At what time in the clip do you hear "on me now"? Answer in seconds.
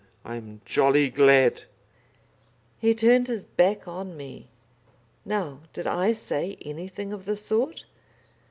3.87-5.59